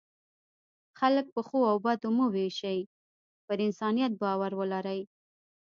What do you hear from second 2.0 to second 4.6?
مه وویشئ، پر انسانیت باور